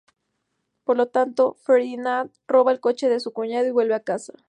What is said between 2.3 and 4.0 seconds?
roba el coche de su cuñado y vuelve a